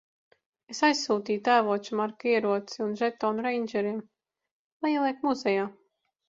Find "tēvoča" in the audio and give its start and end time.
1.47-1.97